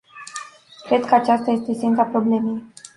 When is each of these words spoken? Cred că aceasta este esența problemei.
Cred 0.85 1.05
că 1.05 1.15
aceasta 1.15 1.51
este 1.51 1.71
esența 1.71 2.03
problemei. 2.03 2.63